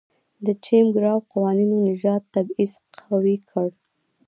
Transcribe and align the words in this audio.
د 0.45 0.47
جېم 0.63 0.87
کراو 0.95 1.25
قوانینو 1.31 1.77
نژادي 1.87 2.27
تبعیض 2.33 2.73
قوي 2.99 3.35
کړ. 3.49 3.67